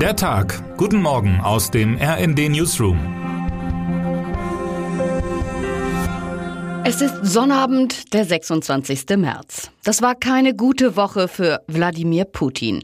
Der 0.00 0.14
Tag. 0.14 0.76
Guten 0.76 1.00
Morgen 1.00 1.40
aus 1.40 1.70
dem 1.70 1.96
RND 1.96 2.50
Newsroom. 2.50 2.98
Es 6.84 7.00
ist 7.00 7.14
Sonnabend, 7.22 8.12
der 8.12 8.26
26. 8.26 9.16
März. 9.16 9.70
Das 9.84 10.02
war 10.02 10.14
keine 10.14 10.54
gute 10.54 10.96
Woche 10.96 11.28
für 11.28 11.62
Wladimir 11.66 12.26
Putin. 12.26 12.82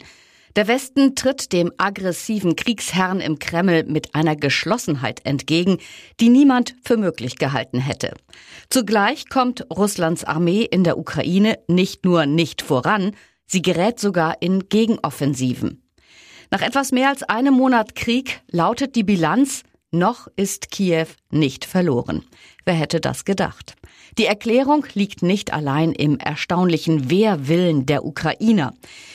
Der 0.57 0.69
Westen 0.69 1.15
tritt 1.15 1.53
dem 1.53 1.71
aggressiven 1.77 2.57
Kriegsherrn 2.57 3.21
im 3.21 3.39
Kreml 3.39 3.85
mit 3.85 4.15
einer 4.15 4.35
Geschlossenheit 4.35 5.21
entgegen, 5.27 5.77
die 6.19 6.31
niemand 6.31 6.75
für 6.83 6.97
möglich 6.97 7.37
gehalten 7.37 7.79
hätte. 7.79 8.15
Zugleich 8.71 9.29
kommt 9.29 9.67
Russlands 9.71 10.25
Armee 10.25 10.63
in 10.63 10.83
der 10.83 10.97
Ukraine 10.97 11.59
nicht 11.69 12.07
nur 12.07 12.25
nicht 12.25 12.63
voran, 12.63 13.15
sie 13.45 13.61
gerät 13.61 14.01
sogar 14.01 14.41
in 14.41 14.71
Gegenoffensiven. 14.71 15.82
Nach 16.53 16.61
etwas 16.61 16.93
mehr 16.93 17.09
als 17.09 17.23
einem 17.23 17.55
Monat 17.55 17.95
Krieg 17.95 18.43
lautet 18.51 18.95
die 18.95 19.05
Bilanz, 19.05 19.63
noch 19.91 20.29
ist 20.37 20.71
Kiew 20.71 21.07
nicht 21.31 21.65
verloren. 21.65 22.27
Wer 22.67 22.75
hätte 22.75 23.01
das 23.01 23.25
gedacht? 23.25 23.75
Die 24.19 24.27
Erklärung 24.27 24.85
liegt 24.93 25.23
nicht 25.23 25.55
allein 25.55 25.93
im 25.93 26.19
erstaunlichen 26.19 27.09
Wehrwillen 27.09 27.87
der 27.87 28.05
Ukrainer. 28.05 28.75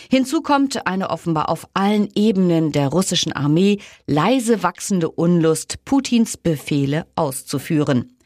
Hinzu 0.10 0.42
kommt 0.42 0.88
eine 0.88 1.12
offenbar 1.12 1.50
auf 1.50 1.68
allen 1.76 2.10
Ebenen 2.16 2.72
der 2.72 2.88
russischen 2.88 3.34
Armee 3.34 3.82
leise 4.08 4.64
wachsende 4.64 5.12
Unlust, 5.12 5.86
Putins 5.86 6.38
Befehle 6.38 7.06
auszuführen. 7.16 8.17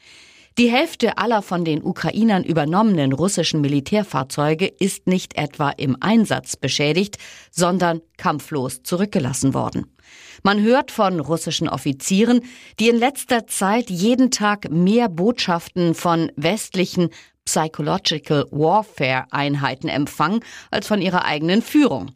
Die 0.58 0.70
Hälfte 0.70 1.18
aller 1.18 1.41
von 1.41 1.64
den 1.64 1.82
Ukrainern 1.82 2.44
übernommenen 2.44 3.14
russischen 3.14 3.62
Militärfahrzeuge 3.62 4.68
ist 4.68 5.08
nicht 5.08 5.38
etwa 5.38 5.70
im 5.70 5.96
Einsatz 6.02 6.58
beschädigt, 6.58 7.18
sondern 7.52 8.02
kampflos 8.18 8.84
zurückgelassen 8.84 9.54
worden. 9.54 9.96
Man 10.44 10.62
hört 10.62 10.91
von 10.91 11.22
russischen 11.22 11.70
Offizieren, 11.70 12.41
die 12.80 12.90
in 12.90 12.98
letzter 12.98 13.48
Zeit 13.48 13.90
jeden 13.90 14.30
Tag 14.30 14.70
mehr 14.70 15.08
Botschaften 15.08 15.93
von 15.93 16.32
westlichen 16.35 17.10
Psychological 17.46 18.46
Warfare 18.52 19.26
Einheiten 19.32 19.88
empfangen 19.88 20.41
als 20.70 20.88
von 20.88 21.02
ihrer 21.02 21.24
eigenen 21.24 21.62
Führung. 21.62 22.12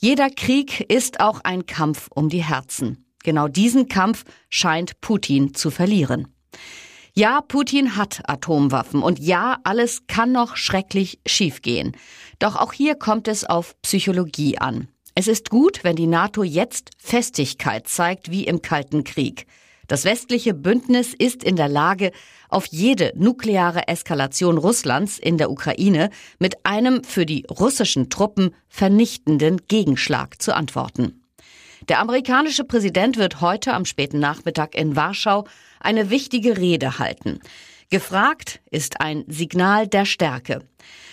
Jeder 0.00 0.30
Krieg 0.30 0.80
ist 0.90 1.20
auch 1.20 1.40
ein 1.44 1.66
Kampf 1.66 2.08
um 2.12 2.28
die 2.28 2.44
Herzen. 2.44 3.04
Genau 3.22 3.46
diesen 3.46 3.88
Kampf 3.88 4.24
scheint 4.48 5.00
Putin 5.00 5.54
zu 5.54 5.70
verlieren. 5.70 6.28
Ja, 7.18 7.40
Putin 7.40 7.96
hat 7.96 8.20
Atomwaffen 8.28 9.02
und 9.02 9.18
ja, 9.18 9.58
alles 9.64 10.06
kann 10.06 10.30
noch 10.30 10.54
schrecklich 10.54 11.18
schiefgehen. 11.26 11.96
Doch 12.38 12.54
auch 12.54 12.72
hier 12.72 12.94
kommt 12.94 13.26
es 13.26 13.42
auf 13.42 13.74
Psychologie 13.82 14.58
an. 14.58 14.86
Es 15.16 15.26
ist 15.26 15.50
gut, 15.50 15.82
wenn 15.82 15.96
die 15.96 16.06
NATO 16.06 16.44
jetzt 16.44 16.90
Festigkeit 16.96 17.88
zeigt 17.88 18.30
wie 18.30 18.44
im 18.44 18.62
Kalten 18.62 19.02
Krieg. 19.02 19.48
Das 19.88 20.04
westliche 20.04 20.54
Bündnis 20.54 21.12
ist 21.12 21.42
in 21.42 21.56
der 21.56 21.66
Lage, 21.66 22.12
auf 22.50 22.66
jede 22.66 23.12
nukleare 23.16 23.88
Eskalation 23.88 24.56
Russlands 24.56 25.18
in 25.18 25.38
der 25.38 25.50
Ukraine 25.50 26.10
mit 26.38 26.64
einem 26.64 27.02
für 27.02 27.26
die 27.26 27.44
russischen 27.50 28.10
Truppen 28.10 28.54
vernichtenden 28.68 29.66
Gegenschlag 29.66 30.40
zu 30.40 30.54
antworten. 30.54 31.24
Der 31.88 32.00
amerikanische 32.00 32.64
Präsident 32.64 33.16
wird 33.16 33.40
heute 33.40 33.72
am 33.72 33.86
späten 33.86 34.20
Nachmittag 34.20 34.74
in 34.74 34.94
Warschau 34.94 35.46
eine 35.80 36.10
wichtige 36.10 36.56
Rede 36.56 36.98
halten. 36.98 37.40
Gefragt 37.90 38.60
ist 38.70 39.00
ein 39.00 39.24
Signal 39.28 39.86
der 39.86 40.04
Stärke. 40.04 40.60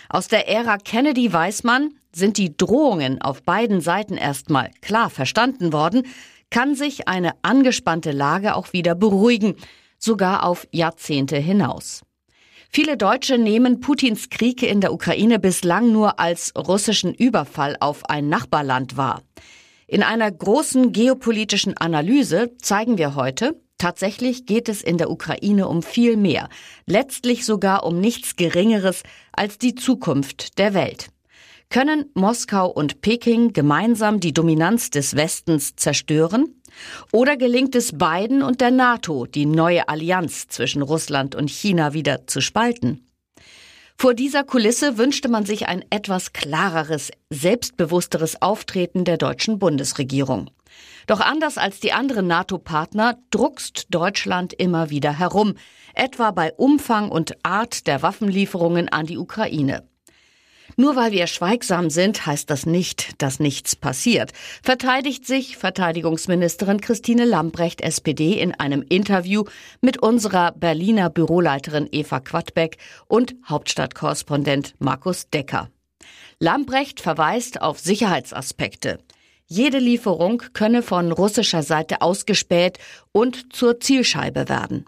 Aus 0.09 0.27
der 0.27 0.47
Ära 0.47 0.77
Kennedy 0.77 1.31
weiß 1.31 1.63
man, 1.63 1.93
sind 2.13 2.37
die 2.37 2.55
Drohungen 2.55 3.21
auf 3.21 3.43
beiden 3.43 3.81
Seiten 3.81 4.17
erstmal 4.17 4.71
klar 4.81 5.09
verstanden 5.09 5.73
worden, 5.73 6.07
kann 6.49 6.75
sich 6.75 7.07
eine 7.07 7.33
angespannte 7.41 8.11
Lage 8.11 8.55
auch 8.55 8.73
wieder 8.73 8.95
beruhigen, 8.95 9.55
sogar 9.97 10.45
auf 10.45 10.67
Jahrzehnte 10.71 11.37
hinaus. 11.37 12.03
Viele 12.69 12.97
Deutsche 12.97 13.37
nehmen 13.37 13.79
Putins 13.79 14.29
Krieg 14.29 14.61
in 14.61 14.81
der 14.81 14.93
Ukraine 14.93 15.39
bislang 15.39 15.91
nur 15.91 16.19
als 16.19 16.53
russischen 16.57 17.13
Überfall 17.13 17.77
auf 17.79 18.09
ein 18.09 18.27
Nachbarland 18.27 18.97
wahr. 18.97 19.21
In 19.87 20.03
einer 20.03 20.31
großen 20.31 20.91
geopolitischen 20.91 21.77
Analyse 21.77 22.51
zeigen 22.57 22.97
wir 22.97 23.15
heute, 23.15 23.61
tatsächlich 23.77 24.45
geht 24.45 24.69
es 24.69 24.81
in 24.81 24.97
der 24.97 25.09
Ukraine 25.09 25.67
um 25.67 25.83
viel 25.83 26.17
mehr, 26.17 26.49
letztlich 26.85 27.45
sogar 27.45 27.83
um 27.83 27.99
nichts 27.99 28.35
Geringeres 28.35 29.03
als 29.31 29.57
die 29.57 29.75
Zukunft 29.75 30.57
der 30.57 30.73
Welt. 30.73 31.09
Können 31.69 32.05
Moskau 32.13 32.69
und 32.69 33.01
Peking 33.01 33.51
gemeinsam 33.51 34.19
die 34.19 34.33
Dominanz 34.33 34.91
des 34.91 35.15
Westens 35.15 35.75
zerstören? 35.75 36.61
Oder 37.11 37.37
gelingt 37.37 37.75
es 37.75 37.97
beiden 37.97 38.43
und 38.43 38.61
der 38.61 38.71
NATO, 38.71 39.25
die 39.25 39.45
neue 39.45 39.87
Allianz 39.89 40.47
zwischen 40.47 40.81
Russland 40.81 41.35
und 41.35 41.49
China 41.49 41.93
wieder 41.93 42.27
zu 42.27 42.41
spalten? 42.41 43.05
Vor 43.97 44.13
dieser 44.13 44.43
Kulisse 44.43 44.97
wünschte 44.97 45.29
man 45.29 45.45
sich 45.45 45.67
ein 45.67 45.83
etwas 45.89 46.33
klareres, 46.33 47.11
selbstbewussteres 47.29 48.41
Auftreten 48.41 49.05
der 49.05 49.17
deutschen 49.17 49.57
Bundesregierung. 49.57 50.49
Doch 51.07 51.19
anders 51.19 51.57
als 51.57 51.79
die 51.79 51.93
anderen 51.93 52.27
NATO-Partner 52.27 53.17
druckst 53.29 53.87
Deutschland 53.89 54.53
immer 54.53 54.89
wieder 54.89 55.17
herum, 55.17 55.55
etwa 55.93 56.31
bei 56.31 56.53
Umfang 56.53 57.09
und 57.09 57.33
Art 57.43 57.87
der 57.87 58.01
Waffenlieferungen 58.01 58.89
an 58.89 59.05
die 59.05 59.17
Ukraine. 59.17 59.87
Nur 60.77 60.95
weil 60.95 61.11
wir 61.11 61.27
schweigsam 61.27 61.89
sind, 61.89 62.25
heißt 62.25 62.49
das 62.49 62.65
nicht, 62.65 63.21
dass 63.21 63.39
nichts 63.39 63.75
passiert, 63.75 64.31
verteidigt 64.61 65.25
sich 65.25 65.57
Verteidigungsministerin 65.57 66.81
Christine 66.81 67.23
Lambrecht 67.23 67.81
SPD 67.81 68.33
in 68.33 68.53
einem 68.53 68.81
Interview 68.81 69.45
mit 69.79 70.01
unserer 70.01 70.51
Berliner 70.51 71.09
Büroleiterin 71.09 71.87
Eva 71.91 72.19
Quadbeck 72.19 72.77
und 73.07 73.35
Hauptstadtkorrespondent 73.47 74.73
Markus 74.79 75.29
Decker. 75.29 75.69
Lambrecht 76.39 76.99
verweist 76.99 77.61
auf 77.61 77.79
Sicherheitsaspekte. 77.79 78.99
Jede 79.47 79.77
Lieferung 79.77 80.41
könne 80.53 80.81
von 80.81 81.11
russischer 81.11 81.61
Seite 81.61 82.01
ausgespäht 82.01 82.79
und 83.11 83.53
zur 83.53 83.79
Zielscheibe 83.79 84.49
werden. 84.49 84.85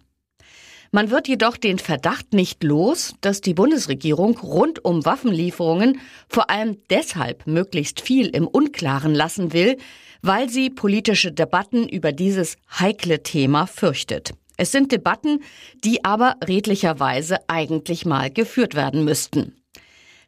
Man 0.91 1.12
wird 1.12 1.28
jedoch 1.28 1.57
den 1.57 1.78
Verdacht 1.78 2.34
nicht 2.34 2.63
los, 2.63 3.13
dass 3.22 3.41
die 3.41 3.53
Bundesregierung 3.53 4.38
rund 4.40 4.84
um 4.84 5.06
Waffenlieferungen 5.06 6.00
vor 6.28 6.50
allem 6.50 6.78
deshalb 6.90 7.45
möglichst 7.45 8.01
viel 8.01 8.28
im 8.28 8.47
Unklaren 8.47 9.13
lassen 9.13 9.53
will, 9.53 9.78
weil 10.22 10.50
sie 10.50 10.69
politische 10.72 11.31
Debatten 11.31 11.88
über 11.88 12.12
dieses 12.12 12.56
heikle 12.79 13.22
Thema 13.22 13.68
fürchtet. 13.68 14.31
Es 14.56 14.72
sind 14.72 14.91
Debatten, 14.91 15.44
die 15.84 16.03
aber 16.03 16.35
redlicherweise 16.47 17.38
eigentlich 17.47 18.06
mal 18.06 18.31
geführt 18.31 18.74
werden 18.74 19.03
müssten. 19.03 19.53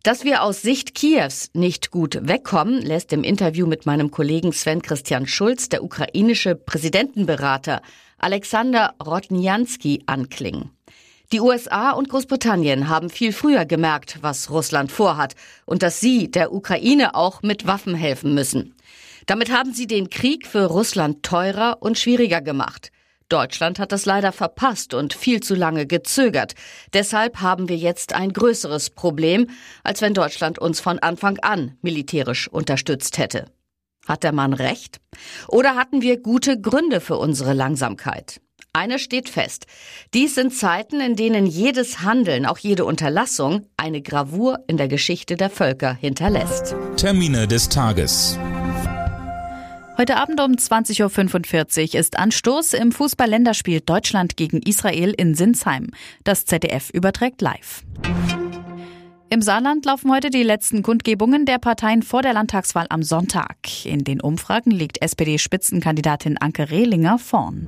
Dass 0.04 0.24
wir 0.24 0.44
aus 0.44 0.62
Sicht 0.62 0.96
Kiews 0.96 1.50
nicht 1.54 1.92
gut 1.92 2.20
wegkommen, 2.22 2.82
lässt 2.82 3.12
im 3.12 3.26
Interview 3.26 3.68
mit 3.68 3.86
meinem 3.86 4.12
Kollegen 4.12 4.54
Sven 4.54 4.82
Christian 4.82 5.28
Schulz 5.28 5.68
der 5.68 5.84
ukrainische 5.84 6.56
Präsidentenberater 6.56 7.82
Alexander 8.18 8.94
Rodnianski 9.06 10.04
anklingen. 10.06 10.72
Die 11.34 11.42
USA 11.42 11.92
und 11.92 12.08
Großbritannien 12.08 12.88
haben 12.88 13.10
viel 13.10 13.34
früher 13.34 13.66
gemerkt, 13.66 14.20
was 14.22 14.50
Russland 14.50 14.90
vorhat 14.90 15.36
und 15.66 15.84
dass 15.84 16.00
sie 16.00 16.32
der 16.32 16.54
Ukraine 16.54 17.14
auch 17.14 17.42
mit 17.42 17.68
Waffen 17.68 17.94
helfen 17.94 18.34
müssen. 18.34 18.76
Damit 19.26 19.52
haben 19.52 19.74
sie 19.74 19.86
den 19.86 20.10
Krieg 20.10 20.48
für 20.48 20.64
Russland 20.66 21.24
teurer 21.24 21.78
und 21.82 22.00
schwieriger 22.00 22.40
gemacht. 22.40 22.92
Deutschland 23.30 23.80
hat 23.80 23.92
das 23.92 24.06
leider 24.06 24.32
verpasst 24.32 24.94
und 24.94 25.14
viel 25.14 25.40
zu 25.40 25.56
lange 25.56 25.86
gezögert. 25.86 26.56
Deshalb 26.94 27.42
haben 27.42 27.70
wir 27.70 27.78
jetzt 27.78 28.14
ein 28.14 28.34
größeres 28.34 28.90
Problem, 28.90 29.48
als 29.84 30.02
wenn 30.02 30.14
Deutschland 30.14 30.60
uns 30.60 30.80
von 30.80 31.00
Anfang 31.00 31.38
an 31.40 31.78
militärisch 31.82 32.48
unterstützt 32.48 33.18
hätte. 33.18 33.46
Hat 34.08 34.24
der 34.24 34.32
Mann 34.32 34.54
recht? 34.54 35.00
Oder 35.48 35.76
hatten 35.76 36.02
wir 36.02 36.20
gute 36.20 36.60
Gründe 36.60 37.00
für 37.00 37.18
unsere 37.18 37.54
Langsamkeit? 37.54 38.42
Eine 38.74 39.00
steht 39.00 39.30
fest. 39.30 39.66
Dies 40.14 40.36
sind 40.36 40.54
Zeiten, 40.54 41.00
in 41.02 41.16
denen 41.16 41.46
jedes 41.46 42.02
Handeln, 42.02 42.46
auch 42.46 42.60
jede 42.60 42.86
Unterlassung, 42.86 43.66
eine 43.78 44.02
Gravur 44.02 44.64
in 44.68 44.78
der 44.78 44.88
Geschichte 44.88 45.36
der 45.36 45.50
Völker 45.50 45.94
hinterlässt. 45.94 46.76
Termine 46.96 47.48
des 47.48 47.70
Tages. 47.70 48.38
Heute 50.00 50.16
Abend 50.16 50.40
um 50.40 50.54
20.45 50.54 51.94
Uhr 51.94 52.00
ist 52.00 52.18
Anstoß 52.18 52.72
im 52.72 52.94
Fußball-Länderspiel 52.94 53.82
Deutschland 53.82 54.38
gegen 54.38 54.62
Israel 54.62 55.14
in 55.18 55.36
Sinsheim. 55.36 55.92
Das 56.24 56.46
ZDF 56.46 56.90
überträgt 56.92 57.42
live. 57.42 57.84
Im 59.30 59.42
Saarland 59.42 59.84
laufen 59.84 60.10
heute 60.10 60.30
die 60.30 60.44
letzten 60.44 60.84
Kundgebungen 60.84 61.46
der 61.46 61.58
Parteien 61.58 62.02
vor 62.02 62.22
der 62.22 62.32
Landtagswahl 62.32 62.86
am 62.90 63.04
Sonntag. 63.04 63.58
In 63.84 64.06
den 64.06 64.22
Umfragen 64.22 64.72
liegt 64.72 65.02
SPD-Spitzenkandidatin 65.02 66.38
Anke 66.38 66.72
Rehlinger 66.72 67.20
vorn. 67.20 67.68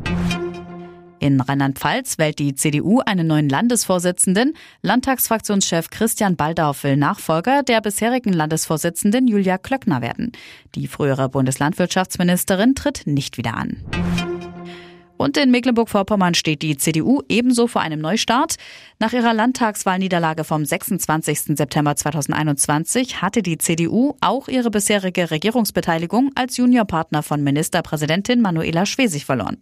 In 1.21 1.39
Rheinland-Pfalz 1.39 2.17
wählt 2.17 2.39
die 2.39 2.55
CDU 2.55 3.01
einen 3.01 3.27
neuen 3.27 3.47
Landesvorsitzenden. 3.47 4.55
Landtagsfraktionschef 4.81 5.91
Christian 5.91 6.35
Baldauf 6.35 6.83
will 6.83 6.97
Nachfolger 6.97 7.61
der 7.61 7.79
bisherigen 7.79 8.33
Landesvorsitzenden 8.33 9.27
Julia 9.27 9.59
Klöckner 9.59 10.01
werden. 10.01 10.31
Die 10.73 10.87
frühere 10.87 11.29
Bundeslandwirtschaftsministerin 11.29 12.73
tritt 12.73 13.03
nicht 13.05 13.37
wieder 13.37 13.55
an. 13.55 13.77
Und 15.15 15.37
in 15.37 15.51
Mecklenburg-Vorpommern 15.51 16.33
steht 16.33 16.63
die 16.63 16.75
CDU 16.75 17.21
ebenso 17.29 17.67
vor 17.67 17.83
einem 17.83 17.99
Neustart. 17.99 18.55
Nach 18.97 19.13
ihrer 19.13 19.35
Landtagswahlniederlage 19.35 20.43
vom 20.43 20.65
26. 20.65 21.55
September 21.55 21.95
2021 21.95 23.21
hatte 23.21 23.43
die 23.43 23.59
CDU 23.59 24.15
auch 24.21 24.47
ihre 24.47 24.71
bisherige 24.71 25.29
Regierungsbeteiligung 25.29 26.31
als 26.33 26.57
Juniorpartner 26.57 27.21
von 27.21 27.43
Ministerpräsidentin 27.43 28.41
Manuela 28.41 28.87
Schwesig 28.87 29.25
verloren. 29.25 29.57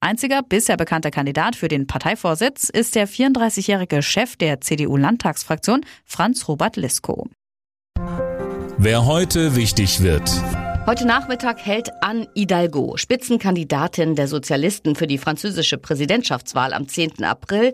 Einziger 0.00 0.42
bisher 0.42 0.76
bekannter 0.76 1.10
Kandidat 1.10 1.56
für 1.56 1.68
den 1.68 1.86
Parteivorsitz 1.86 2.68
ist 2.68 2.94
der 2.94 3.08
34-jährige 3.08 4.02
Chef 4.02 4.36
der 4.36 4.60
CDU-Landtagsfraktion, 4.60 5.84
Franz 6.04 6.46
Robert 6.48 6.76
Lisko. 6.76 7.28
Wer 8.78 9.06
heute 9.06 9.56
wichtig 9.56 10.02
wird. 10.02 10.30
Heute 10.84 11.06
Nachmittag 11.06 11.64
hält 11.64 11.90
Anne 12.02 12.28
Hidalgo, 12.36 12.96
Spitzenkandidatin 12.98 14.14
der 14.14 14.28
Sozialisten 14.28 14.94
für 14.94 15.06
die 15.06 15.18
französische 15.18 15.78
Präsidentschaftswahl 15.78 16.74
am 16.74 16.86
10. 16.86 17.24
April, 17.24 17.72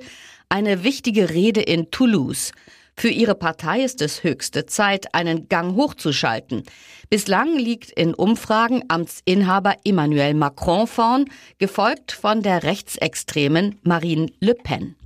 eine 0.48 0.84
wichtige 0.84 1.28
Rede 1.28 1.60
in 1.60 1.90
Toulouse. 1.90 2.52
Für 2.96 3.08
ihre 3.08 3.34
Partei 3.34 3.82
ist 3.82 4.00
es 4.02 4.22
höchste 4.22 4.66
Zeit, 4.66 5.14
einen 5.14 5.48
Gang 5.48 5.74
hochzuschalten. 5.76 6.62
Bislang 7.10 7.56
liegt 7.56 7.90
in 7.90 8.14
Umfragen 8.14 8.84
Amtsinhaber 8.88 9.76
Emmanuel 9.84 10.34
Macron 10.34 10.86
vorn, 10.86 11.24
gefolgt 11.58 12.12
von 12.12 12.42
der 12.42 12.62
rechtsextremen 12.62 13.78
Marine 13.82 14.28
Le 14.40 14.54
Pen. 14.54 14.96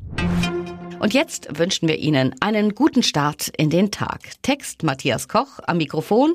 Und 0.99 1.15
jetzt 1.15 1.59
wünschen 1.59 1.89
wir 1.89 1.99
Ihnen 1.99 2.35
einen 2.41 2.75
guten 2.75 3.03
Start 3.03 3.49
in 3.57 3.71
den 3.71 3.91
Tag. 3.91 4.21
Text 4.43 4.83
Matthias 4.83 5.29
Koch 5.29 5.61
am 5.67 5.77
Mikrofon, 5.77 6.35